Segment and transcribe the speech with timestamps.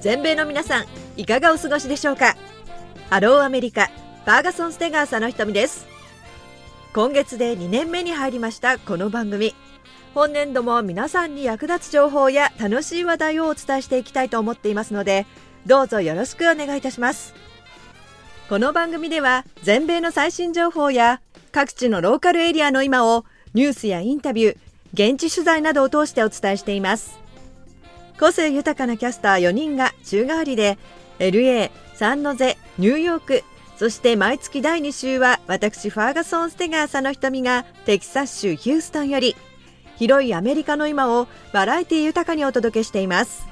[0.00, 2.36] 全米の皆さんいかがお過ごしでしょうか？
[3.10, 5.86] ハローアメリカファーガソン・ステガー佐野仁美です。
[6.94, 9.54] 今月で2年目に入りましたこの番組。
[10.14, 15.26] 本年度も皆さんに役立つ情報や楽しい話題をお伝えしていきたいと思っていますので
[15.66, 17.34] どうぞよろしくお願いいたします。
[18.48, 21.20] この番組では全米の最新情報や
[21.52, 23.24] 各地のローカルエリアの今を
[23.54, 24.56] ニュースやインタビュー
[24.92, 27.18] 現地取材などを通してお伝えしています。
[28.18, 30.78] 個性豊かなキャスター4人が週替わりで
[31.18, 33.44] LA、サンノゼ、ニューヨーク
[33.76, 39.36] そして毎月第2週は私ファーガソン・ステガー佐野瞳がテキサス州ヒューストンより
[39.98, 43.46] 広いアメリカの今をバラエティ豊かにお届けしています。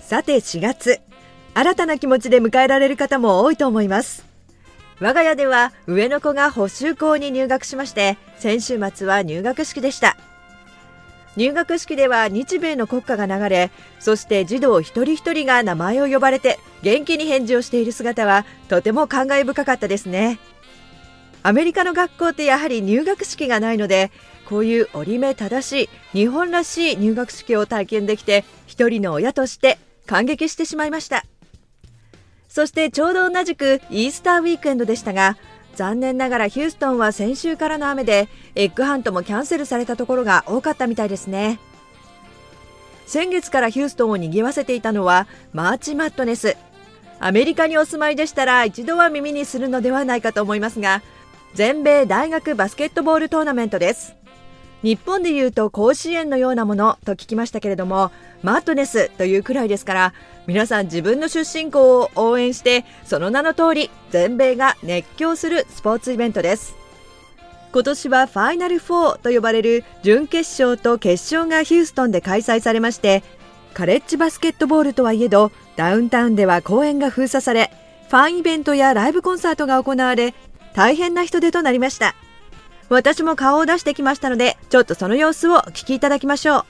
[0.00, 1.00] さて4月
[1.54, 4.24] 新たな気持ちで迎えられる方も多いと思います。
[4.98, 10.16] 我が家では上の子が補修校に入学しまして先週末は入学式でした。
[11.36, 20.38] 入学式では日米の国歌が流れそして児童一人一人が名前を呼ばれて元気に返事をしている姿はとても感慨深かったですね。
[21.42, 24.10] アメリカの学校ってやはり入学式がないので
[24.44, 31.24] こういう折り目正しい日本らしい入学式を体験できて一人の親として感激してしまいました。
[32.48, 35.36] そしてちょうど同じくイースターウィークエンドでしたが
[35.74, 41.58] 残念ながらヒューストンは先週からの雨でエッグハントもキャンセルされたところが多かったみたいですね。
[43.06, 46.56] 先月からヒューストンを賑わせていたのはマーチマットネス。
[47.18, 51.02] アメリカにお住まいでしたら一度は耳にするのではないかと思いますが
[51.54, 54.19] 全米大学バスケットボールトーナメントです。
[54.82, 58.10] 日本でいうと甲子園のようなものと聞きましたけれども
[58.42, 60.14] マットネスというくらいですから
[60.46, 66.80] 皆さん自分の出身校を応援してその名の通り全米が熱狂するスポーツイベントです。
[67.72, 73.22] 今年はファイナル4と呼ばれる準決勝と決勝がヒューストンで開催されまして
[73.74, 77.70] カレッジバスケットボールとはいえどダウンタウンでは公園が封鎖され
[78.08, 80.34] ファンイベントやライブコンサートが行われ
[80.74, 82.16] 大変な人手となりました。
[82.92, 86.64] 私も顔を出してきましたのでちょっとその様子をお聞きいただきましょう。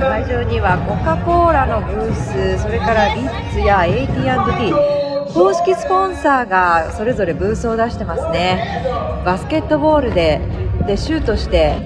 [0.00, 8.82] 会場にはコカ・コーラのブースそれからリッツや AT&T 公式スポンサーがそれぞれブースを出してますね。
[9.24, 10.40] バスケットボールで
[10.88, 11.76] でシュートして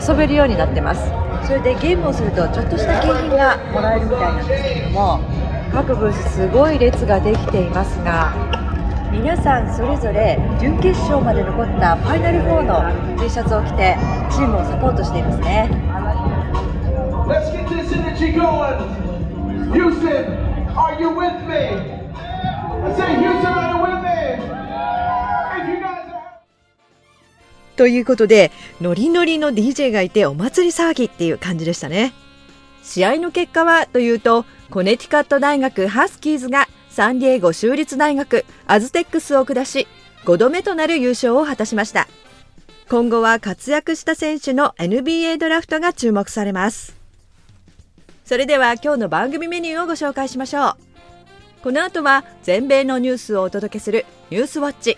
[0.00, 1.10] 遊べるようになってます。
[1.48, 5.18] それでゲームをするとちょっとした景品がもらえるみたいなんですけれども
[5.72, 8.63] 各ブースすごい列ができていますが
[9.14, 13.96] 皆さんそれぞれ準決勝まで残ったファイナル4の T シャツを着て
[14.28, 15.70] チームをサポートしていますね
[17.26, 18.76] Let's get this energy going.
[19.72, 21.54] Houston, are you with me?
[22.84, 24.10] I say, Houston, are you with me?
[25.62, 26.40] If you guys are...
[27.76, 32.12] ということで、ノリノリの DJ がいてお祭り騒ぎっていう感じでしたね。
[32.82, 39.86] 試合の結果はというと、コネティカット大学ハスキーズがサンディエゴ州立大学アズテックスを下し、
[40.24, 42.08] 5度目となる優勝を果たしました。
[42.88, 47.04] 今後は活躍した選手の NBA ドラフトが注目されます。
[48.24, 50.76] それでは今日の番組メニューをご紹介しましょう
[51.62, 54.96] この後は全米のニュースをお届けするニュースウォッチ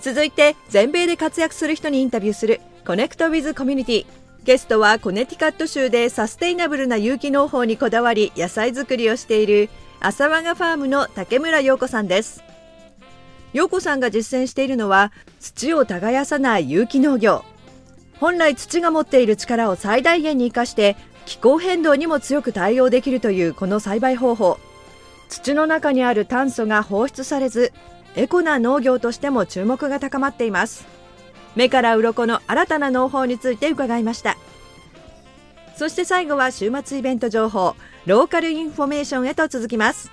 [0.00, 4.06] 続いて全米で活躍する人にインタビューするコネクトウィズコミュニティ
[4.42, 9.68] ゲストはコネティカット州でサステイナブルな有機農法にこだわり野菜作りをしている
[10.06, 12.44] 浅和賀ファームの竹村陽子さんです。
[13.54, 17.42] 陽子さんが実践しているのは土を耕さない有機農業。
[18.20, 24.58] 本来土が持っている力を最大限に生かして気候変動にも強く対応できるというこの栽培方法。
[25.30, 27.72] 土の中にある炭素が放出されず
[28.14, 30.86] エコな農業としても注目が高まっています。
[31.56, 34.36] 目から鱗の新たな農法について伺いました。
[35.76, 37.74] そして最後は週末イベント情報
[38.06, 40.10] ローカルインフォメーションへと続きます。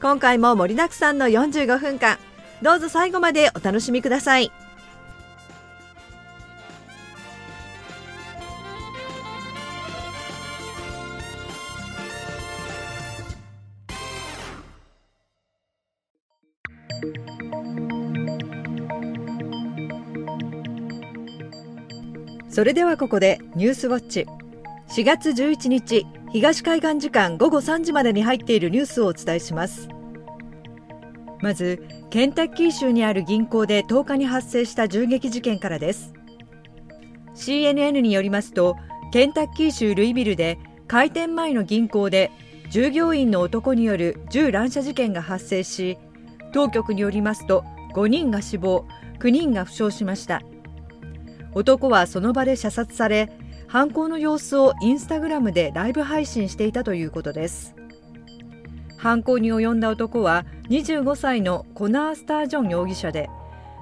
[0.00, 2.18] 今回も盛りだくさんの45分間。
[2.62, 4.52] どうぞ最後までお楽しみください。
[22.50, 24.26] それではここでニュースウォッチ。
[24.88, 29.88] 4月11日東海岸時間午後3時までに入っているニュースをお伝えします。
[31.40, 36.14] まずケンタッキー州にある銀行で10日に発生した銃撃事件からです。
[37.34, 38.76] CNN によりますと
[39.12, 42.30] ケンタッキー州ルイビルで開店前の銀行で
[42.70, 45.98] 従業員の男による銃乱射事件が発生し
[46.52, 48.86] 当局によりますと5人が死亡
[49.18, 50.42] 9人が負傷しました。
[51.54, 53.30] 男はその場で射殺され
[53.68, 57.74] 犯行の様子をインスタグラムでライブ配信していたということです。
[58.96, 63.28] 犯行に及んだ男は25歳のコナー・スタージョン容疑者で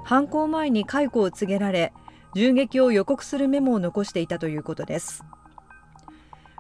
[0.05, 1.93] 犯行前に解雇を告げられ
[2.35, 5.23] 銃撃を予告するメモを残していたということです。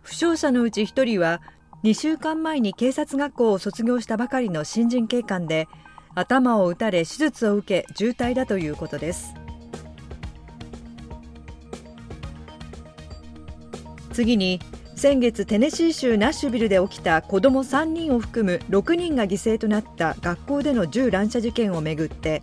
[0.02, 1.40] 負傷者のうち1人は
[1.82, 5.68] 2週間前に警察学校を卒業したばかりの新人警官で
[6.14, 9.34] 頭を撃たれ手術を受け重体だということです。
[14.14, 14.60] 次に
[14.94, 22.42] 先月テネシー州ナッシュビルで起きた子ども3人を含む6人が犠牲となった学校での銃乱射事件をめぐって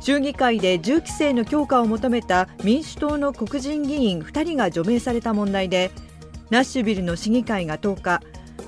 [0.00, 5.90] 州議会で銃規制の強化を求めた民主党の黒人議員2人が除名された問題で
[6.50, 8.20] ナッシュビルの市議会が10日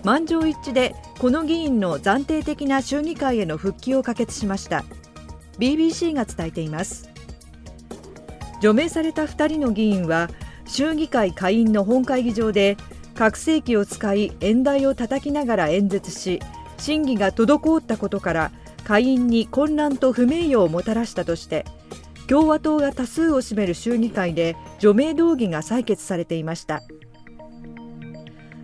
[0.02, 4.84] 満場一致でこの議員の暫定的な州議会への復帰を可決しました。
[5.58, 7.08] BBC が伝えています。
[8.60, 10.28] 除名された2人の議員は
[10.72, 12.78] 州議会下院の本会議場で
[13.14, 16.40] 拡声器を使い演台を叩きながら演説し
[16.78, 18.52] 審議が滞ったことから
[18.84, 21.66] 下院に混乱と不名誉をもたらしたとして
[22.26, 26.82] 共和党が多数を占める州議会で除名動議が採決されていました。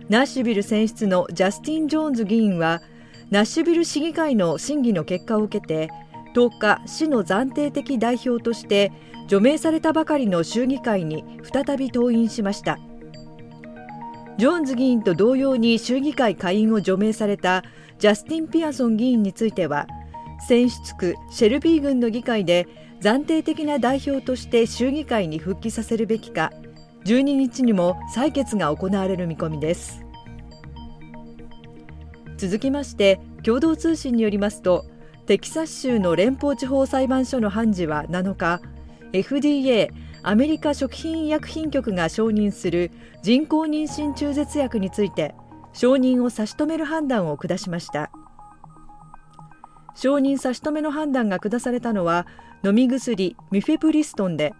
[0.09, 2.81] ナッシュビル選出のジャスティン・ジョーンズ議員は
[3.29, 5.89] ナッシュビル市議会の審議の結果を受けて
[6.33, 8.91] 10日市の暫定的代表として
[9.27, 12.79] 除名されたばかりの州議会に再び登院しました。
[14.37, 17.63] ジョーンズ議員と同様に州議会下院を除名された
[17.97, 19.85] ジャスティン・ピアソン議員については
[20.47, 22.65] 選出区シェルビー郡の議会で
[23.01, 26.53] 暫定的な代表として州議会に復帰させるべきか
[27.03, 30.05] 12日にも採決が行われる見込みです。
[32.37, 34.85] 続きまして共同通信によりますと
[35.29, 38.61] テキサス州の連邦地方裁判所の判事は7日
[39.13, 39.91] FDA
[40.23, 42.89] アメリカ食品医薬品局が承認する
[43.21, 45.35] 人工妊娠中絶薬について
[45.71, 48.09] 承認を差し止める判断を下しました。
[49.95, 52.25] 承認差し止めの判断が下されたのは
[52.63, 54.55] 飲み薬ミフェプリストンで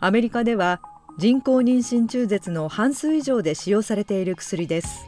[0.00, 0.80] アメリカでは
[1.18, 5.06] 人工妊娠中絶の半数以上で使用されている薬です。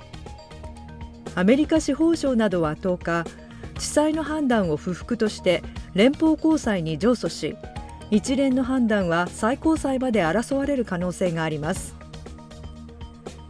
[1.34, 3.45] アメリカ司法省などは10日
[3.78, 5.62] 地裁の判断を不服として
[5.94, 7.56] 連邦高裁に上訴し
[8.10, 11.94] 一連の判断は最高裁まで争われる可能性があります。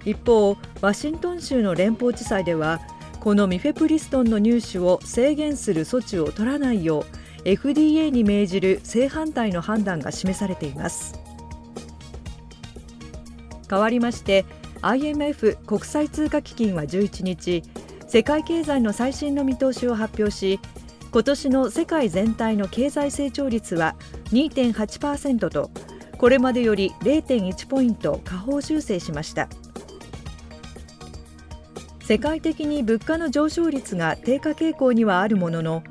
[0.05, 2.81] 一方ワシントン州の連邦地裁では
[3.20, 7.05] このミフェプリストンの入手を制限する措置を取らないよ
[7.44, 11.19] う FDA に命じる正反対の判断が示されています。
[13.69, 14.44] 変わりまして
[14.82, 17.64] IMF 国際通貨基金は11日
[18.08, 20.61] 世界経済の最新の見通しを発表し
[21.11, 23.97] 今年の世界全体の経済成長率は
[24.32, 25.70] 2.8%と
[26.19, 29.49] これまでより0.1ポイント下方修正しました。
[32.06, 35.82] 世界的に物価の上昇率が低下傾向にはあるものの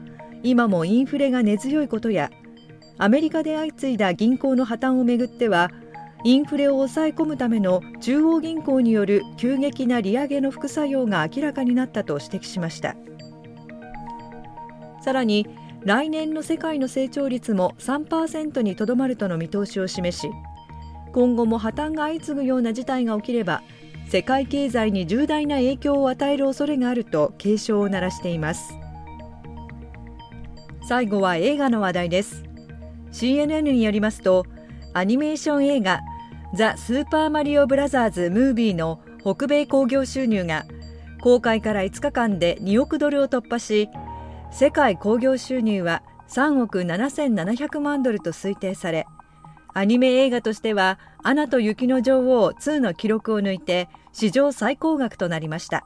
[0.43, 2.31] 今もインフレが根強いことや
[2.97, 5.71] アメリカで相次いだ銀行の破綻をめぐっては
[6.25, 12.95] インフレを抑え込むための中央銀行による急激な利上げの副作用が明らかになったと指摘しました。
[15.03, 15.47] さらに
[15.83, 20.31] 来年の世界の成長率も3%にとどまるとの見通しを示し
[21.13, 23.61] 今後も破綻が相次ぐような事態が起きれば
[24.09, 28.73] 世界経済に重大な影響を与える恐れがあると警鐘を鳴らしています。
[30.87, 32.43] 最後は映画の話題です。
[33.11, 34.47] CNN によりますと
[34.93, 35.99] アニメーション映画
[36.55, 40.63] ザ・スーパーマリオブラザーズ・ムービーの北米興行収入が
[41.21, 43.89] 公開から5日間で2億ドルを突破し
[44.53, 49.05] 世界興行収入は3億7700万ドルと推定され
[49.73, 55.85] アニメ映画としては「アナと雪の女王2」の記録を抜いて史上最高額となりました。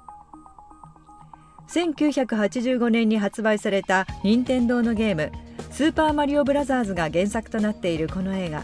[1.69, 5.31] 1985年に発売された任天堂のゲーム
[5.71, 8.63] 「スーパーマリオブラザーズ」が原作となっているこの映画。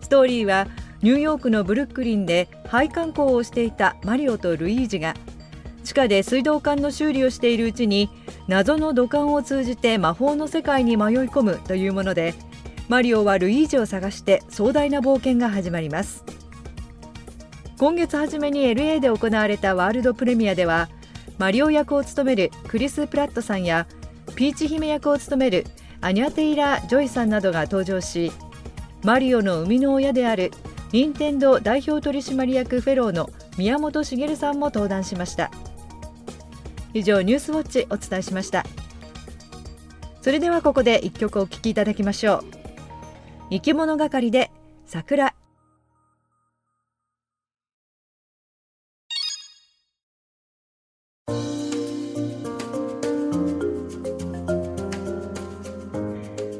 [0.00, 0.66] ストーリーは
[1.02, 5.14] ニューヨークのブルックリンで配管工をしていたマリオとルイージが
[5.84, 8.10] 地下で水道管の修理をしているうちに
[8.46, 12.34] 謎の土管を通じて魔法の世界に迷い込むというもので
[12.88, 16.24] マリオはルイージを探して壮大な冒険が始まります。
[17.78, 20.88] 今月初めに LA で行われたワールドプレミアでは
[21.38, 23.86] マリオ役を務めるクリス・プラットさんや
[24.34, 25.64] ピーチ姫役を務める
[26.00, 28.32] アニャ・テイラー・ジョイさんなどが登場し
[29.04, 30.50] マリオの生みの親である
[30.92, 33.28] 任天堂代表取締役フェローの
[33.58, 35.50] 宮本茂さんも登壇しました。
[36.94, 38.64] 以上ニュースウォッチお伝えしました。
[40.22, 42.44] それではここで一曲お聴きいただきましょう。
[43.50, 44.50] 生き物係で
[44.86, 45.34] 桜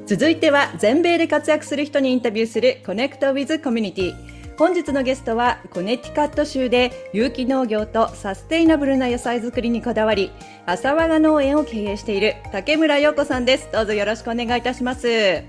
[0.09, 4.15] 続いては全米で活躍する人にインタビューする Connect with Community
[4.57, 10.31] 本日のゲストはコネティカット州で有機農業とサステイナブルな野菜作りにこだわり
[10.65, 13.69] アサワガ農園を経営している竹村葉子さんです。
[13.71, 15.09] どうぞよろしくお願いいたします。
[15.09, 15.43] よ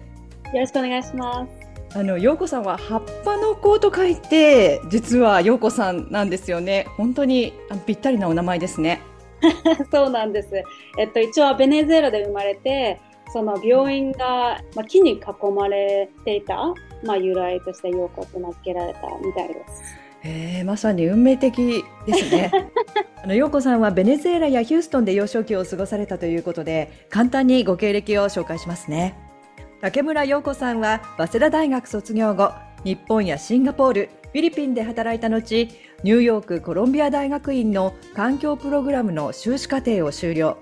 [0.54, 1.48] ろしくお願いしま
[1.94, 1.98] す。
[1.98, 6.86] あの陽子さんは葉っぱの子と書いて実は陽子さんなんですよね。
[6.98, 7.54] 本当に
[7.88, 9.00] ぴったりなお名前ですね。
[9.89, 10.50] そうなんです。
[10.98, 13.00] えっと一応はベネズエラで生まれて
[13.32, 20.10] その病院が、まあ、木に囲まれていた、まあ、由来として陽子と名付けられたみたいです。
[20.24, 22.52] えー、まさに運命的ですね。
[23.24, 29.16] あの陽子さんはベネズエラやヒューストンで幼少期を過ごされたということで簡単にご経歴を紹介しますね。
[29.82, 32.52] 竹村陽子さんは早稲田大学卒業後
[32.84, 35.68] 日本やシンガポールフィリピンで働いた後
[36.04, 40.58] ニューヨークコロンビア大学院の環境プログラムの修士課程を修了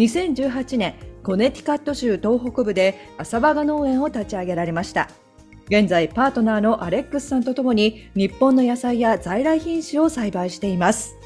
[0.00, 5.10] 2018年コネティカット州東北部で浅場が農園を立ち上げられました。
[5.66, 11.16] 現在パートナーのアレックスさんとともに日本の野菜や在来品種を栽培しています。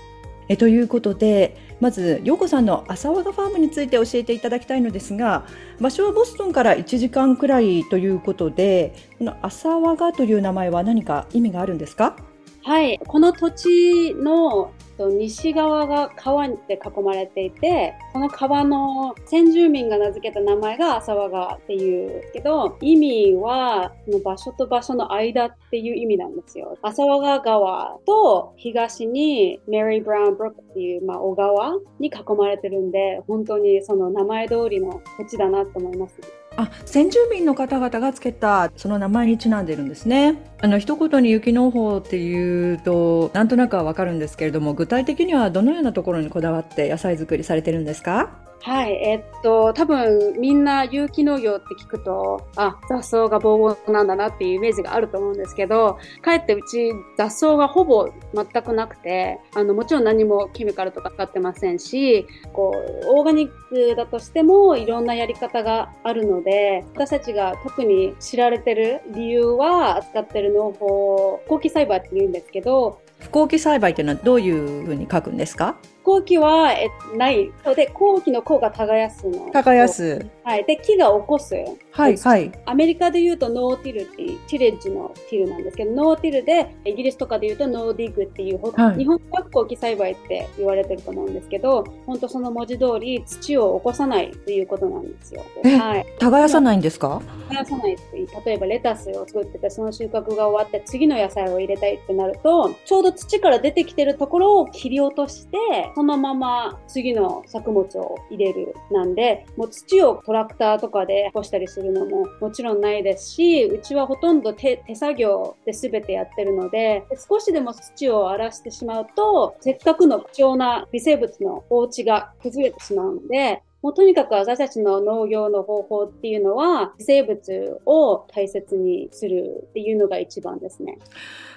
[0.49, 5.47] えということでまず陽子さんの浅和賀ファームについて教えていただきたいのですが
[5.81, 12.17] 場所はボストンから1時間くらいということでこの浅和賀という名前は何か意味があるんですか？
[12.63, 26.79] はいこの土地のと西側が川で囲まれていて、その川の先住民が名付けた名前が浅輪川っていうけど、意味はその場所と場所の間っていう意味なんですよ。
[26.83, 36.21] 浅輪川と東にメリー・ブラウン・ブロックっていう、まあ、小川に囲まれてるんで、本当にその名前通りの土地だなと思います。
[36.57, 40.41] あ先住民の方々がつけたその名前にちなんでるんですね。
[40.61, 48.31] あの一言に雪農法っていうとなんとなくはわかるんですけれども具体的にはどのようなところにこだわって野菜作りされてるんですか？
[48.67, 62.73] はい、えっと、多分みんな有機農業って聞くと、あ、雑草がボーボーなんだなっていうイメージがあると思うんですけど、かえってうち雑草がほぼ全くなくて、あの、もちろん何もケミカルとか使ってませんし、こ
[63.05, 75.77] う、オーガニックだとしてもいろんなやり方があるので、私たちが特に知られてる理由は扱ってる農法、不耕起栽培って言うんですけど、不耕起栽培っていうのはどういうふうに書くんですか？
[76.05, 77.51] 耕起はえない。
[77.75, 79.51] で耕起の耕が耕すの。
[79.51, 80.27] 耕す。
[80.45, 80.65] はい。
[80.65, 81.55] で起が起こす
[81.91, 82.53] はいはい。
[82.67, 95.43] アメリカで言うと no-till っていう tillage の till なんですけど no-till でイギリスとかで言うと no-dig っていう、はい、日本は不耕起栽培って言われてると思うんですけど本当その文字通り土を起こさないということなんですよ。
[95.79, 96.07] はい。
[96.19, 97.23] 耕さないんですか？
[97.49, 105.59] 耕さないって例えばレタスを作っててその収穫が終わって次の野菜を入れたいってなるとちょうど土から出てきてるところを切り落として
[105.95, 130.97] そのまま次の作物を入れるなんで、もう土をトラクターとかで干したりするのももちろんないですし、うちはほとんど手手作業で全てやってるので、少しでも土を荒らしてしまうと、せっかくの貴重な微生物のお家が崩れてしまうので、もうとにかく私たちの農業の方法っていうのは、生物を大切にするっていうのが一番ですね。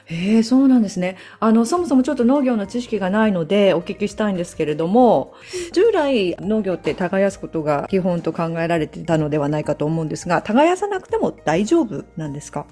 [0.07, 1.15] へえ、そうなんですね。
[1.39, 5.35] あの、そもそもちょっと農業の知識がないのでお聞きしたいんですけれども、
[5.71, 12.67] 従来農業って耕すことが基本と考えられてたのではないかと思うんですが、耕さなくても大丈夫なんですか？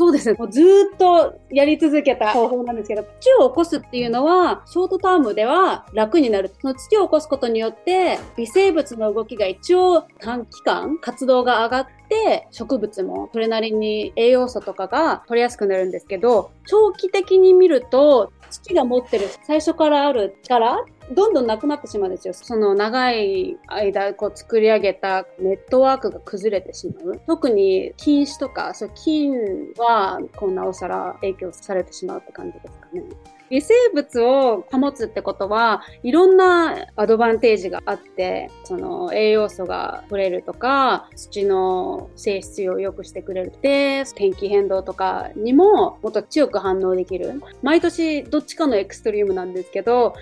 [0.00, 0.38] そうですね。
[0.48, 0.62] ず
[0.94, 6.50] っとやり続けた方法なんですけど、土を起こすっていうのは、ショートタームでは楽になる。
[6.62, 22.34] その土を起こすことによって、微生物の動きが一応短期間活動が上がって、植物もそれなりに栄養素とかが取りやすくなるんですけど、長期的に見ると、土が持ってる最初からある力どんどんなくなってしまうんですよ。
[22.34, 27.20] その長い間こう作り上げたネットワークが崩れてしまう。
[27.26, 29.32] 特に禁止とか、そう菌
[29.76, 33.02] はこうなおさら影響されてしまうって感じですかね。
[33.50, 43.52] 微生物を保つってことはいろんなアドバンテージがあって、その栄養素が取れるとか、土の性質を良くしてくれる。
[43.60, 47.42] で、天気変動とかにももっと強く反応できる。
[47.62, 50.14] 毎年どっちかのエクストリームなんですけど、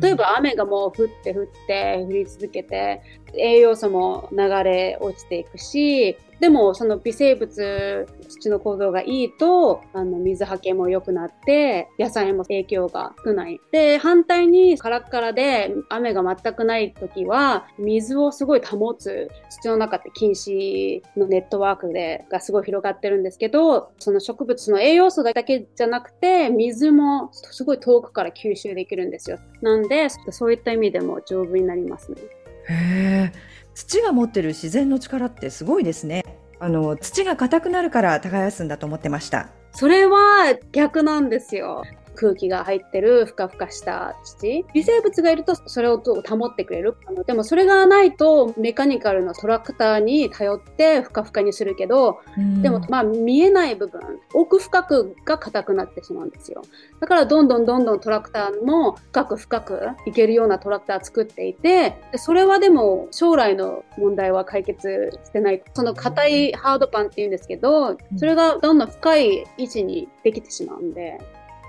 [0.00, 3.02] 例えば雨がもう降って降って降り続けて、
[3.38, 13.60] 栄養素も流れ落ちていくし、でもその微生物、土の構造がいいと、あの水はけも良くなって、野菜も影響が少ない。
[13.72, 29.38] で、反対にカラッカラで雨が全くない時は、水をすごい保つ、土の中って禁止のネットワークで、がすごい広がってるんですけど、その植物の栄養素だけじゃなくて、水もすごい遠くから吸収できるんですよ。
[29.62, 32.18] なんで、そういった意味でも丈夫になりますね。
[32.68, 33.32] へえ。
[33.74, 36.24] 土が持ってる自然の力ってすごいですね。
[36.60, 39.48] あの、土が硬くなるから耕すんだと思ってました。
[39.72, 41.82] それは逆なんですよ。
[42.14, 44.64] 空気が入ってるふかふかした土。
[44.74, 46.96] 微生物がいるとそれを保ってくれる。
[47.06, 52.20] あのでもそれがないとメカニカルなトラクターに頼ってふかふかにするけど、
[52.62, 54.00] でもまあ見えない部分、
[54.32, 56.62] 奥深くが硬くなってしまうんですよ。
[57.00, 65.62] だからどんどんどんどんトラクターも深く深くいけるようなトラクター作っていて、でそれはでも将来の問題は解決してない。
[65.74, 71.18] その硬いハードパンって言うんですけど、それがどんどん深い位置にできてしまうんで。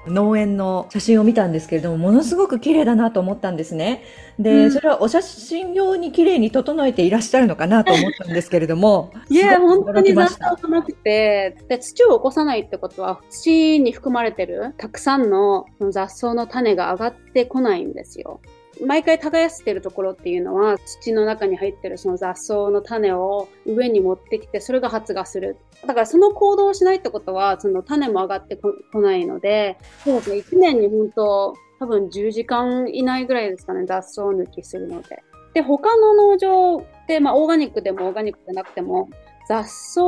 [0.08, 4.04] 農園の写真を見たんですけれども、ものすごく綺麗だなと思ったんですね。
[4.40, 9.12] で、うん、それはお写真用に綺麗に整えていらっしゃるのかなと思ったんですけれども。
[9.30, 18.42] いや、本当に雑草がなくてで、土を起こさないってことは、土に含まれてるたくさんの雑草の種が上がってこないんですよ。
[18.84, 25.58] 毎回耕してるところっていうのは土の中に入ってるその雑草の種を上に持ってきてそれが発芽する。
[25.86, 35.24] だからその行動をしないってことはその種も上がってこないので、そうですね、1年に本当多分10時間以内ぐらいですかね、雑草抜きするので。
[35.54, 39.10] で、他の農場って、まあオーガニックでもオーガニックじゃなくても、
[39.48, 40.02] 雑草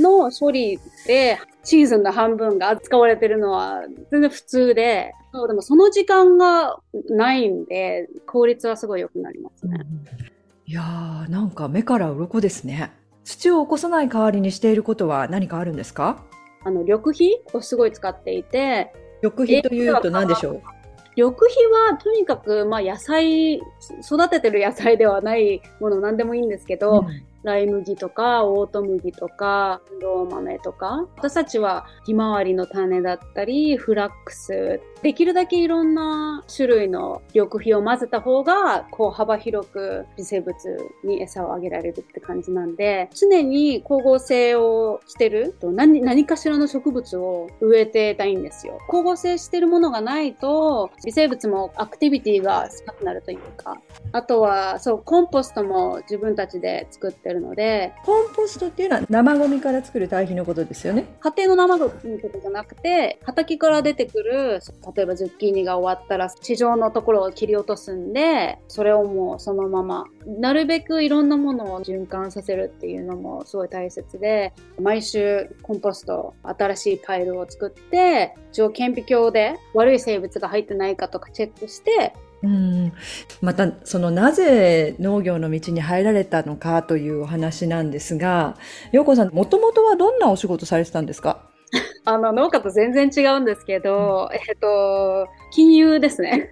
[0.00, 6.78] の処理でシーズンの半分が扱われてるのは全然普通で、そうでもその時間が
[7.08, 9.78] ないんで、効率はすごい良くなりますね。
[10.66, 12.92] いやー、なんか目から鱗ですね。
[13.24, 16.24] 土を起こさない代わりにしていることは何かあるんですか？
[16.64, 18.92] あの、緑肥をすごい使っていて。
[19.22, 20.62] 緑肥というと何でしょう？
[21.16, 23.62] 緑肥はとにかく、まあ、野菜、育
[24.28, 40.54] ててる野菜ではないもの何でもいいんですけど、うんライ麦とか、オート麦とか、ロー豆とか、私たちはひまわりの種だったり、フラックス、できるだけいろんな種類の緑肥を混ぜた方が、こう幅広く微生物
[41.04, 48.78] に餌をあげられるって感じなんで、常に光合成をしてると何何かしらの植物を植えてたいんですよ。
[48.88, 53.76] 光合成してるものがないと、微生物もアクティビティが少なくなるというか、
[54.10, 57.92] あとは、そう、コンポストも自分たちで作ってるので。
[58.04, 61.06] コンポストっていうのは生ゴミから作る堆肥のことですよね？
[61.20, 64.60] 家庭の生ゴミのことじゃなくて、畑から出てくる、
[64.94, 82.92] 例えばズッキーニが終わったら地上のところを切り落とすんで、それをもうそのまま、なるべくいろんなものを循環させるっていうのもすごい大切で、毎週コンポスト、新しいパイルを作って、一応顕微鏡で悪い生物が入ってないかとかチェックして、うん
[83.40, 88.56] またそのなぜ農業の道に入られたのかというお話なんですが
[88.92, 91.40] 陽子さんもともとはどんなお仕事されてたんですか？
[92.04, 96.48] あの農家と全然違うんですけど、えっと、金融ですね。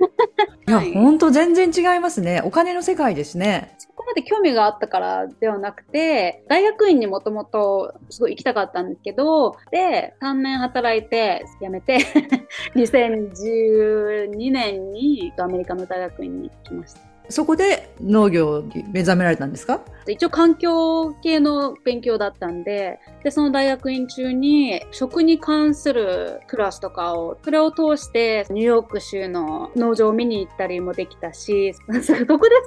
[0.66, 2.42] いや、本当全然違いますね。
[2.44, 3.76] お金の世界ですね。
[4.14, 11.98] まで興味があったからではなくて、大学院にもともとすごい行きたかったんですけど、で、3年働いて辞めて、
[12.77, 17.13] 2012年にアメリカの大学院に行きました。
[17.30, 19.80] そこで農業に目覚められたんですか？
[20.06, 32.02] 一応環境系の勉強だったんで、で、その大学院中に食に関するクラスとかを、それを通してニューヨーク州の農場を見に行ったりもできたし、 そこで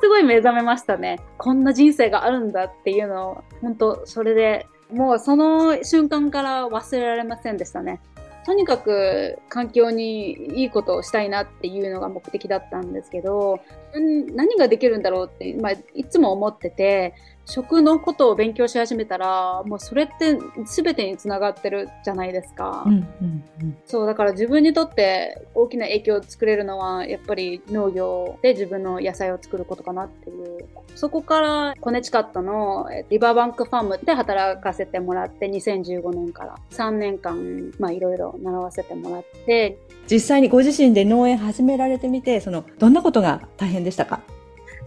[0.01, 1.19] すごい目覚めましたね。
[1.37, 7.99] こんな人生があるんだっていうのを、本当それでもうその瞬間から忘れられませんでしたね。
[8.47, 13.59] とにかく環境にいいことをしたいなっていうのが目的だったんですけど、
[13.93, 17.13] 何ができるんだろうって、まあ、いつも思ってて、
[17.49, 22.83] 食のことを勉強し始めたら、もうそれって全てにつながってるじゃないですか。
[22.85, 30.67] うんうんうん、そう、だから自分にとって大きな影響を作れるのは、やっぱり農業で自分の野菜を作ることかなっていう。
[30.95, 39.77] そこからコネチカットのリバーバンクファームで働かせてもらって、2015年から3年間、まあいろいろ習わせてもらって、
[40.11, 44.21] 実際にご自身で農園始められてみて、その、どんなことが大変でしたか？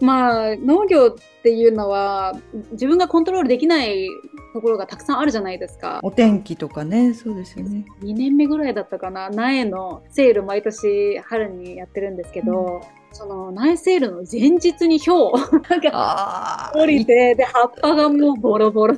[0.01, 2.33] まあ、農業っていうのは、
[2.71, 4.07] 自分がコントロールできない
[4.53, 5.99] ところがたくさんあるじゃないですか。
[6.03, 7.85] お天気とかね、そうですよね。
[8.01, 15.41] 2年目ぐらいだったかな、苗のセール毎年春にやってるんですけど、うん、その苗セールの前日に氷
[15.81, 18.95] が 降りて、で、葉っぱがもうボロボロ。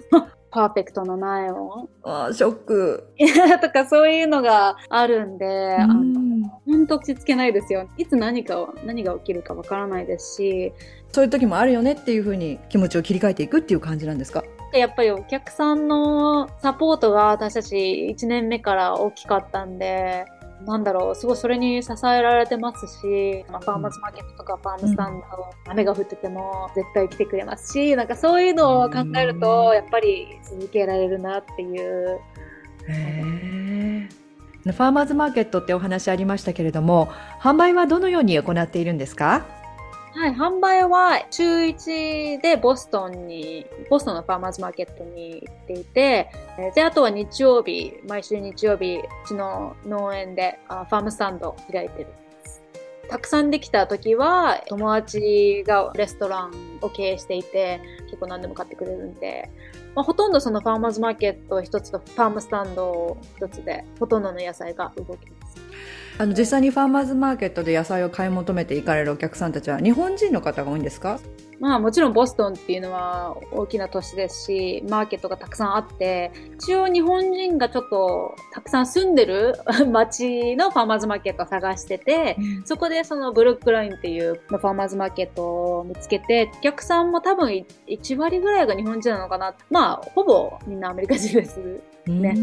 [0.54, 1.90] パーフェクトの苗を。
[2.04, 3.08] あショック。
[3.62, 7.90] とかそういうのがあるんで、うん、本当落ち着けないですよ。
[7.98, 10.72] いつ何かを、何が起きるかわからないですし。
[11.12, 14.44] そういう時もあるよねっていうふうに気持ちを切り替えていくっていう感じなんですか？
[14.74, 17.76] やっぱりお客さんのサポートが私たち
[18.16, 20.26] 1年目から大きかったんで、
[20.66, 25.26] なんだろう、すごいそれに支えられてますし、まあ、ファーマーズマーケットとかファームスタンド、
[25.72, 32.20] 雨が降ってても絶対来てくれますし、なんかそういうのを考えると、やっぱり続けられるなっていう。
[32.88, 34.08] へ
[34.66, 37.10] ファーマーズマーケットってお話ありましたけれども、
[37.42, 39.46] 販売はどのように行っているんですか？
[40.16, 46.30] はい、販売は週1でボストンに、ボストンのファーマーズマーケットに行っていて、
[46.76, 52.08] で、あとは日曜日、毎週日曜日、うちの農園であファームスタンドを開いてる
[53.10, 59.50] たくさんできた時は友達がレストランを経営していて結構何でも買ってくれるんで、
[59.94, 65.53] まあ、ほとんどそのファーマーズマーケット一つとファームスタンド一つでほとんどの野菜が動きます。
[66.20, 71.20] あの実際にファーマーズマーケットで野菜を買い求めて行かれるお客さんたちは日本人の方が多いんですか？
[71.60, 79.54] まあもちろんボストンっていうのは大きな都市ですし、マーケットがたくさんあって、一応日本人がちょっとたくさん住んでる
[79.92, 89.54] 街のファーマーズマーケットを探してて、うん、そこでそのブルックラインっていうファーマーズマーケットを見つけて、お客さんも多分1割ぐらいが日本人なのかな。
[89.70, 91.60] まあほぼみんなアメリカ人です
[92.08, 92.36] ね。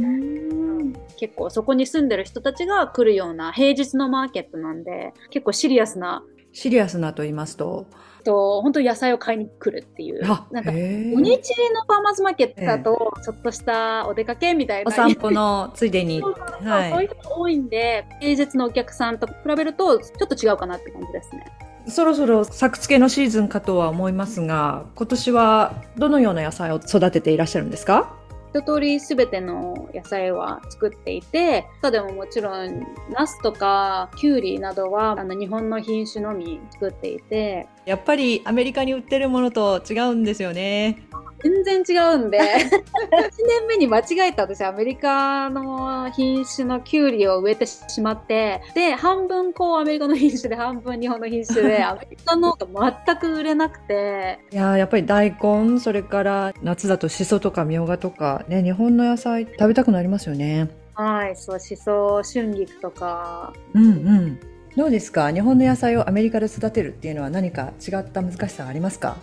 [1.17, 6.23] 結構そこに住んでる人たちが来るような平日のマーケットなんで、結構シリアスな。
[6.53, 7.87] シリアスなと言いますと
[8.23, 10.23] と本当野菜を買いに来るっていう。
[10.23, 14.89] なんか、土日のファーマーズマーケットだと、ちょっとしたお出かけみたいな。
[14.89, 16.21] お散歩のついでに。
[16.23, 21.45] そうそういう人多いんで、平日のお客さんと比べると、ちょっと違うかなって感じですね。
[21.87, 28.15] そろそろ作付けのシーズンかとは思いますが、今年はどのような野菜を育てていらっしゃるんですか？
[28.53, 37.69] 一通りすべての野菜は作っていて、他でももちろん、ナスとかキュウリなどはあの日本の品種のみ作っていて。
[37.87, 41.07] やっぱりアメリカに売ってるものと違うんですよね。
[41.43, 42.39] 全然違うんで。
[42.39, 48.61] 1年目に間違えた私アメリカの品種のキュウリを植えてしまって。
[48.75, 54.41] で半分こうアメリカの品種で半分日本の品種で アメリカのが全く売れなくて。
[54.53, 60.69] いややっぱり大根それから夏だとしそとかみょうがとかね日本の野菜食べたくなりますよね。
[60.95, 63.53] はいそうしそ春菊とか。
[63.75, 64.41] うんうん。
[64.77, 65.33] どうですか？
[65.33, 69.17] 日本の野菜をアメリカで育てるっていうのは何か違った難しさありますか？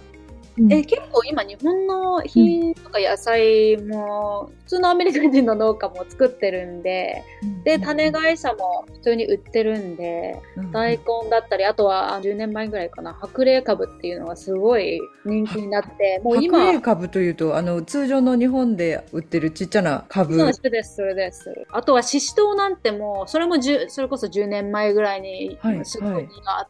[0.71, 7.23] え結構今日本の品とか野菜も普通のアメリカ人の農家も作ってるんで、
[7.63, 10.41] で種会社も普通に売ってるんで、
[10.71, 20.37] 大根だったりあとは10年前ぐらいかな白麗株っていうのがすごい人気になってもう今白麗株というとあの通常の日本で売ってるちっちゃな株？
[20.37, 26.67] そうですそれですあとはししとうなんてもそれもそれこそ10年前ぐらいにすごいがあって、はいはい、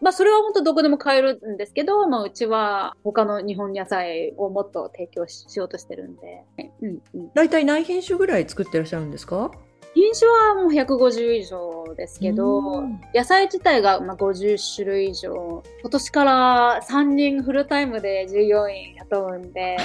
[0.00, 6.44] まあそれは本当どこでも買えるんですけど、まあ、うちは他の日本野菜をもっと提供しようとしてるんで。
[6.82, 9.50] うんうん、大体何品種ぐらい作ってらっしゃるんですか？
[9.92, 12.82] 品種はもう150以上ですけど、
[13.12, 15.64] 野菜自体がまあ50種類以上。
[15.80, 19.76] 今年から3人フルタイムで従業員雇うんで、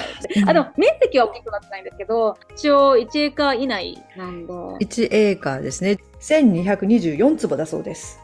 [0.45, 4.54] あ、でも面積は大きくなってないんですけど、一応1エーカー以内なんで。
[4.54, 5.97] 1エーカーですね。
[6.19, 8.19] 1224坪だそうです。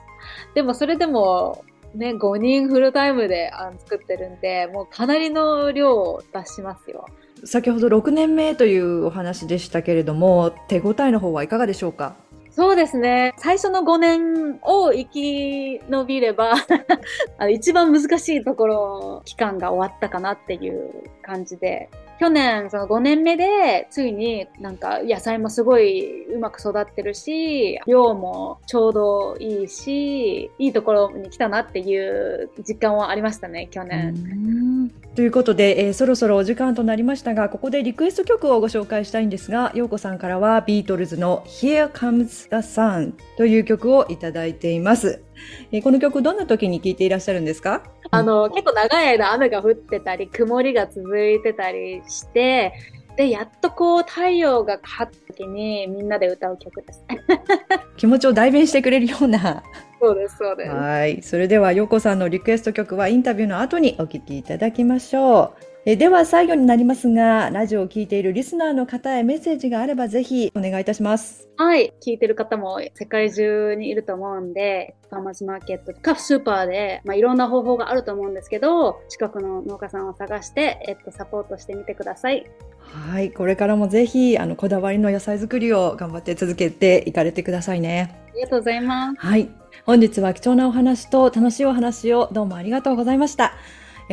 [0.54, 1.64] でもそれでも、
[1.96, 7.06] ね、5人フルタイムであ作ってるんで、もうかなりの量を出しますよ。
[7.44, 12.16] 先ほど6年目というお話でしたけれども、手応えの方はいかがでしょうか？
[12.52, 13.34] そうですね。
[13.38, 16.54] 最初の5年を生き延びれば
[17.50, 21.90] 一番難しいところ、期間が終わったかなっていう感じで、
[22.22, 34.92] 去年その5年目でついになんか野菜もすごいうまく育ってるし量もちょうどいいしいいところに来たなっていう実感はありましたね去年。
[35.16, 45.24] ということで、えー、そろそろお時間となりましたがここでリクエスト曲をご紹介したいんですが陽子さんからはビートルズの「Here Comes the Sun」という曲をいただいています。
[45.72, 47.84] えー、この曲どんな時に聴いていらっしゃるんですか？
[48.12, 52.74] あの、結構長い間雨が降ってたり、曇りが続いてたりして、
[53.18, 57.04] で、やっとこう太陽がかった時にみんなで歌う曲です。
[57.98, 59.64] 気持ちを代弁してくれるような。
[60.00, 60.72] そうです、そうです。
[60.72, 61.22] はい。
[61.22, 65.71] それでは、ヨコさんのリクエスト曲はインタビューの後にお聴きいただきましょう。
[65.84, 71.50] えでは最後になりますが、ラジオを聴いているリスナーの方へメッセージがあればぜひお願いいたします。
[71.58, 71.92] はい。
[72.06, 82.46] 聞いてる方も世界中にいると思うんで、ファーマーズマーケットかスーパーで、まあ、いろんな方法があると思うんですけど、近くの農家さんを探して、えっと、サポートしてみてください。
[82.78, 83.32] はい。
[83.32, 88.22] これからもぜひ、あの、こだわりの野菜作りを頑張って続けていかれてくださいね。
[88.30, 89.20] ありがとうございます。
[89.20, 89.50] はい。
[89.88, 93.54] 本日は貴重なお話と楽しいお話をどうもありがとうございました。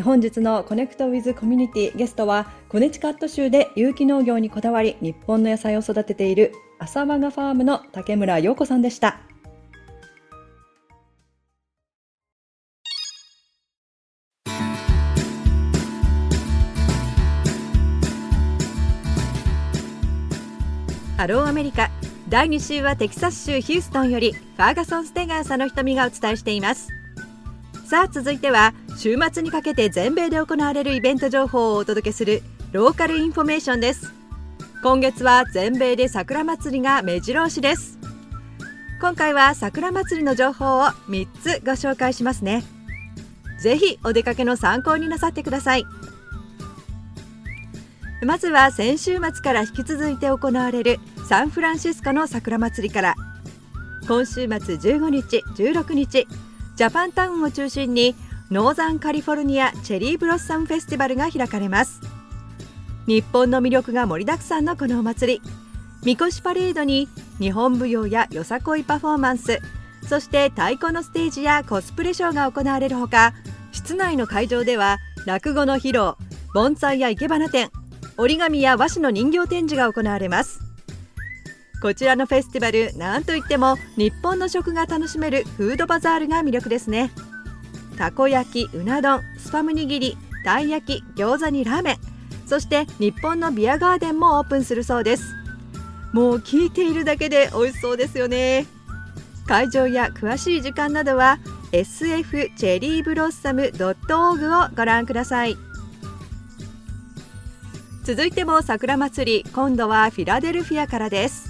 [0.00, 9.20] 本日のコネクトウィズコミュニティゲストはコネチカット州で有機農業にこだわり日本の野菜を育てている浅和がファームの竹村陽子さんでした。
[21.16, 21.90] ハローアメリカ
[22.28, 26.90] 第2週はテキサス州ヒューストンよりファーガソン・ステガー佐野仁美がお伝えしています。
[27.88, 34.12] さあ続いては週末にかけて全米で行われるイベント情報をお届けするローカルインフォメーションです。
[34.82, 37.98] 今月は全米で桜祭りが目白押しです。
[39.00, 42.62] 今回は桜祭りの情報を3つご紹介しますね。
[43.58, 45.86] ぜひお出かけの参考になさってください。
[48.22, 53.14] まずは先週末から引き続いて行われるサンフランシスコの桜祭りから。
[54.06, 56.26] 今週末15日16日
[56.78, 58.14] ジャパンタウンを中心に
[58.52, 62.00] ノーザンカリフォルニアチェリーブロッサムフェスティバルが開かれます。
[63.08, 65.42] 日本の魅力が盛りだくさんのこのお祭り。
[66.04, 67.08] みこしパレードに
[67.40, 69.58] 日本舞踊やよさこいパフォーマンス
[70.08, 73.34] そして太鼓のステージやコスプレショーが行われるほか
[73.72, 76.14] 室内の会場では落語の披露
[76.54, 77.72] 盆栽や生け花展
[78.16, 80.67] 折り紙や和紙の人形展示が行われます。
[81.80, 87.12] こちらのフェスティバルなんといっても日本の食が楽しめるフードバザールが魅力ですね。
[87.96, 91.96] たこ焼きうな丼スパム握りたい焼き餃子にラーメン
[92.46, 95.34] そして日本のビアガーデンもオープンするそうです。
[96.12, 98.66] もう聞いているだけで美味しそうですよね。
[99.46, 101.38] 会場や詳しい時間などは
[101.72, 105.56] SF チェリーブロッサム .org をご覧ください。
[108.04, 111.47] 続いても桜祭り今度はフィラデルフィアからです。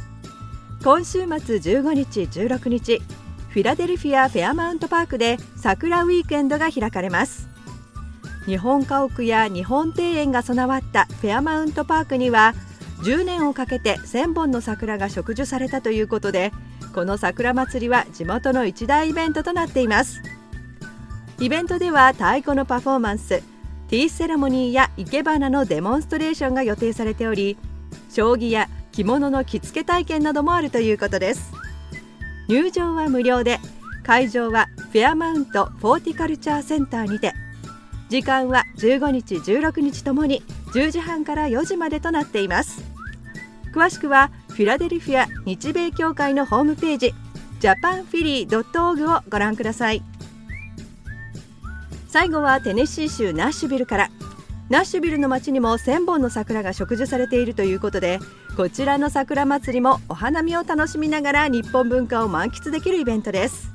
[0.84, 3.02] 今週末15日16日
[3.48, 7.48] フィラデルフィアフェアマウントパークで桜ウィークエンドが開かれます。
[8.46, 12.54] 日本家屋や日本庭園が備わったフェアマウントパークには
[13.02, 16.52] 10年をかけて1000本の桜が植樹されたということで
[16.94, 20.22] この桜祭りは地元の一大イベントとなっています。
[21.40, 23.42] イベントでは太鼓のパフォーマンス
[23.88, 27.56] ティーセレモニーや生け花のデモンストレーションが予定されており
[28.10, 31.52] 将棋や着物の着付け体験などもあるということです。
[32.48, 33.60] 入場は無料で
[34.02, 37.32] 会場はフェアマウントフォーティカルチャーセンターにて
[38.08, 40.42] 時間は15日16日ともに
[40.74, 42.82] 10時半から4時までとなっています。
[43.72, 47.14] 詳しくはフィラデルフィア日米協会のホームページ
[47.60, 50.02] ジャパンフィリー .org をご覧ください。
[52.08, 54.10] 最後はテネシー州ナッシュビルから。
[54.70, 58.18] ナッシュビルの街にも1000本の桜が植樹されているということで
[58.58, 63.70] こちらの桜祭りもお花見を楽しみながら日本文化を満喫できるイベントです。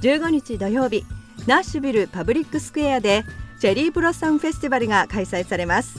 [0.00, 1.04] 15日土曜日
[1.46, 3.22] ナッシュビルパブリックスクエアで
[3.60, 5.98] チェリーブロッサムフェスティバルが開催されます。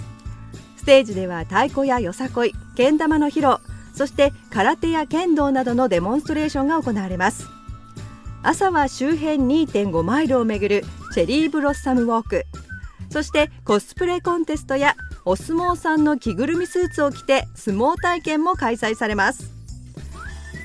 [0.76, 3.58] ステージでは太鼓やよさこいけん玉の披露
[3.94, 7.46] そして空手や剣道などのデモンストレーションが行われます。
[8.42, 12.46] 朝は周辺2.5マイルをめぐるチェリーブロッサムウォーク。
[13.12, 14.96] そしてコスプレコンテストや
[15.30, 19.52] お相撲さんの着ぐるみスーツを着て相撲体験も開催されます。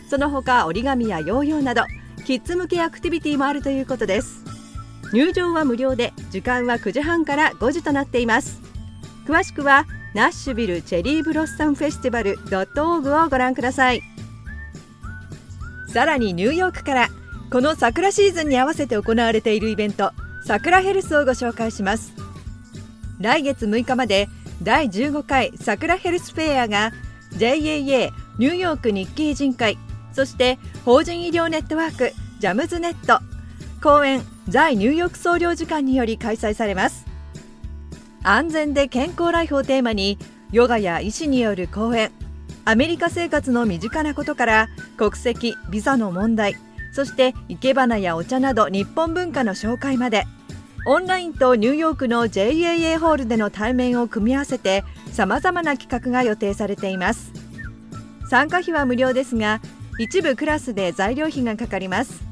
[0.08, 1.82] その他折り紙やヨーヨーなど
[2.24, 4.44] キッズ向けアクティビティもあるということです。
[5.12, 8.60] 入場は無料で時間は9時半から5時となっています。
[9.26, 14.02] 詳しくはナッシュビルチェリーブロッサムフェスティバル .org をご覧ください。
[15.88, 17.08] さらにニューヨークから
[17.50, 20.12] この桜シーズンに合わせて行われているイベント
[20.46, 22.12] 桜ヘルスフェアをご紹介します。
[23.18, 24.28] 来月6日まで
[24.62, 26.92] 第15回桜ヘルスフェアが
[27.32, 29.76] JAA ニューヨーク日系人会
[30.12, 33.22] そして法人医療ネットワークジャムズネット。
[33.82, 37.06] 公演在ニューヨーク総領事館により開催されます。
[38.22, 40.18] 安全で健康ライフをテーマに
[40.52, 42.12] ヨガや医師による講演。
[42.64, 46.54] アメリカ生活の身近なことから国籍ビザの問題
[46.92, 50.24] そして生け花やお茶など日本文化の紹介まで。
[50.84, 57.32] オンラインとニューヨークの JAA ホールでの対面を組み合わせてさまざまな企画が予定されています。
[58.28, 59.60] 参加費は無料ですが
[59.98, 62.24] 一部クラスで材料費がかかります。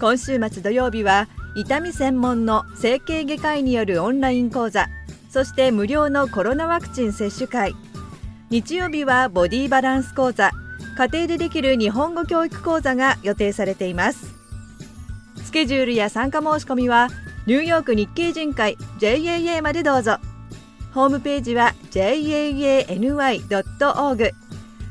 [0.00, 4.86] 今週末土曜日は痛み専門の整形外科医によるオンライン講座
[5.28, 7.74] そして無料のコロナワクチン接種会。
[8.50, 10.50] 日曜日はボディバランス講座
[10.98, 14.34] 家庭でできる日本語教育講座が予定されています。
[15.44, 17.08] スケジュールや参加申し込みは
[17.46, 20.18] ニューヨーク日系人会 JAA までどうぞ。
[20.92, 24.30] ホームページは jaany.org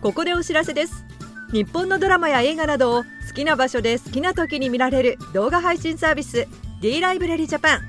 [0.00, 1.04] ここでお知らせです。
[1.52, 3.04] 日本のドラマや映画などを
[3.36, 6.48] きな場所で好きな時に見られる動画配信サービス。
[6.80, 7.80] D ライブラリージャパン。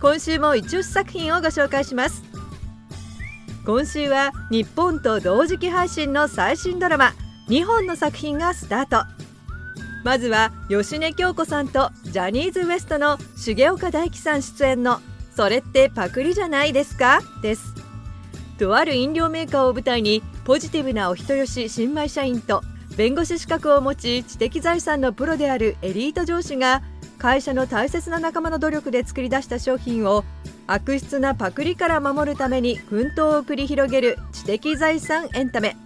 [0.00, 2.22] 今週も一押し作品をご紹介します。
[3.66, 7.12] 今週は日本と同時期配信の最新ドラマ。
[7.48, 9.04] 2本の作品がスタート。
[10.04, 15.00] まずは芳根京子さんとジャニーズ WEST の重岡大樹さん出演の
[15.34, 17.74] 「それってパクリじゃないですか?」です。
[18.58, 22.62] とある飲料メーカーを舞台にポジティブなお人よし新米社員と
[22.98, 26.82] 弁護士資格を持ち知的財産のプロであるエリート上司が
[27.16, 30.24] 会社の大切な仲間の努力で作り出した商品を
[30.66, 35.76] 悪質なパクリから守るために奮闘を繰り広げる知的財産エンタメ。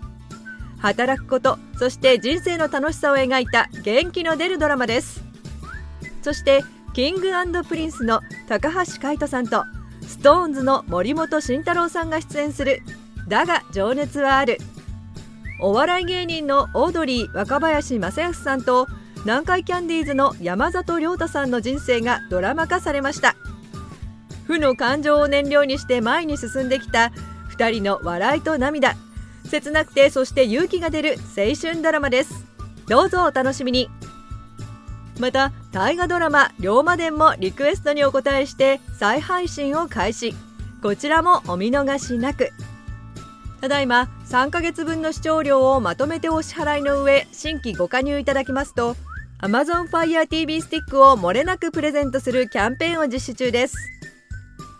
[0.78, 5.22] 働くことそして人生の楽しさを描いた元気の出るドラマです。
[6.22, 7.30] そしてキング
[7.68, 9.64] プリンスの高橋海人さんと
[10.00, 12.80] SixTONES の森本慎太郎さんが出演する
[13.28, 14.56] 「だが情熱はある」
[15.60, 18.88] お笑い芸人のオードリー若林正康さんと
[19.24, 23.36] 南海キャンディーズの山里亮太さんの人生がドラマ化されました。
[24.46, 27.12] 負の感情を燃料にして前に進んできた
[27.56, 28.96] 2人の笑いと涙。
[29.48, 32.44] 切なくてそして勇気が出る青春ドラマです。
[32.88, 33.88] どうぞお楽しみに。
[35.20, 40.34] また大河ドラマ「龍馬伝」もリクエストにお答えして再配信を開始。
[40.82, 42.50] こちらもお見逃しなく。
[43.62, 48.96] ただいま3ヶ月分の視聴料をまとめてお支払いの上新規ご加入いただきますと
[49.40, 53.76] Amazon Fire TV スティックを漏れなくプレゼントするキャンペーンを実施中です。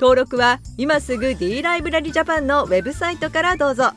[0.00, 3.92] 登録は今すぐ D ライブラリジャパンのウェブサイトからどうぞ。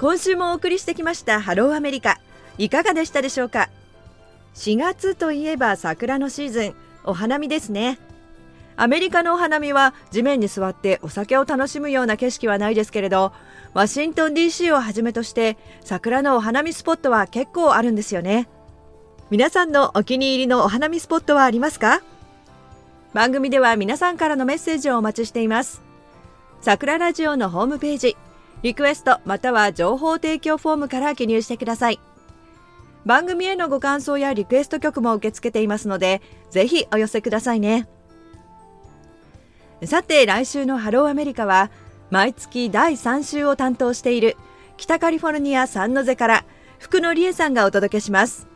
[0.00, 2.18] 今週もお送りしてきましたハローアメリカ
[2.56, 3.68] いかがでしたでしょうか
[4.54, 6.74] ？4月といえば桜のシーズン。
[7.04, 7.98] お花見ですね。
[8.76, 13.32] アメリカのお花見は地面に座ってお酒を楽しむような景色はないですけれど
[13.74, 18.48] ワシントン DC をはじめとして桜のお花見スポットは結構あるんですよね。
[19.30, 22.00] 皆さんのお気に入りのお花見スポットはありますか？
[23.12, 25.82] 番組では皆さんからのメッセージをお待ちしています。
[26.62, 28.16] 桜ラジオのホームページ
[28.62, 32.00] リクエストまたは情報提供フォームから記入してください。
[33.06, 36.20] 番組へのご感想やリクエスト曲も受け付けていますので、
[36.50, 37.88] ぜひお寄せくださいね。
[39.84, 41.70] さて、来週のハローアメリカは、
[42.10, 44.36] 毎月第3週を担当している
[44.76, 46.44] 北カリフォルニアサンノゼから
[46.78, 48.46] 福野理恵さんがお届けします。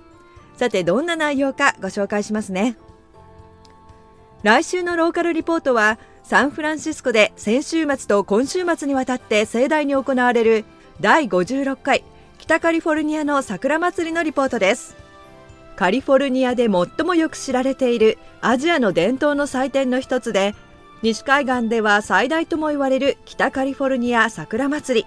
[0.56, 2.76] さて、どんな内容かご紹介しますね。
[4.42, 10.64] 来週のローカルリポートは、サンフランシスコで先週末と今週末にわたって盛大に行われる
[10.98, 12.02] 第56回
[12.38, 14.96] 北カリフォルニアの桜祭りのリポートです。
[15.76, 20.54] カリフォルニアで最もよく知られているアジアの伝統の祭典の一つで
[21.02, 25.06] 西海岸では最大とも言われる北カリフォルニア桜祭り。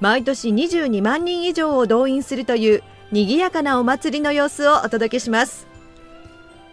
[0.00, 5.66] 毎年22万人以上を動員するという賑やかなお祭りの様子をお届けします。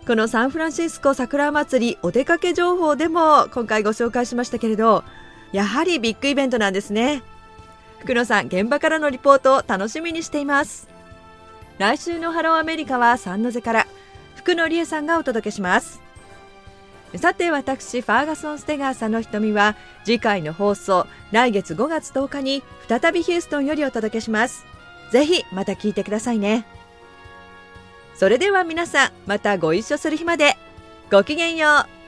[0.05, 5.05] このサンフランシスコ桜祭りお出かけ情報でも今回ご紹介しましたけれど
[5.53, 7.21] やはりビッグイベントなんですね。
[7.99, 10.89] 福野さん現場からのリポートを楽しみにしています。
[11.77, 13.87] 来週のハローアメリカは三ノ瀬から
[14.35, 16.01] 福野理恵さんがお届けします。
[17.15, 24.65] さて私ファーガソン・ステガーさんの瞳は次回の放送来月5月10日に再びヒューストンよりお届けします。
[25.11, 26.65] ぜひまた聞いてくださいね。
[28.15, 30.55] それでは皆さんまたご一緒する日まで。
[31.11, 32.02] ごきげんよう。